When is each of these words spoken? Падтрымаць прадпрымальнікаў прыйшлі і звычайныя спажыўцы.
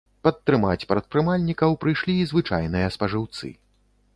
Падтрымаць 0.27 0.87
прадпрымальнікаў 0.93 1.77
прыйшлі 1.83 2.15
і 2.23 2.27
звычайныя 2.33 2.87
спажыўцы. 2.97 3.53